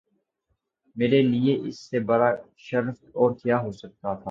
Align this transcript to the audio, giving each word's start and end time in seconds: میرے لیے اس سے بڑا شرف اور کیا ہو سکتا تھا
میرے 0.95 1.21
لیے 1.21 1.53
اس 1.63 1.79
سے 1.79 1.99
بڑا 2.05 2.29
شرف 2.59 2.97
اور 3.13 3.31
کیا 3.35 3.57
ہو 3.59 3.71
سکتا 3.71 4.13
تھا 4.13 4.19